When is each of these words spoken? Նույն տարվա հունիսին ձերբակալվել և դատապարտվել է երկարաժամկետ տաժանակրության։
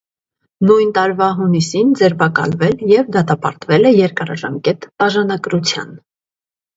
Նույն 0.67 0.91
տարվա 0.93 1.25
հունիսին 1.41 1.91
ձերբակալվել 1.99 2.81
և 2.91 3.11
դատապարտվել 3.15 3.89
է 3.91 3.91
երկարաժամկետ 3.97 4.89
տաժանակրության։ 5.03 5.93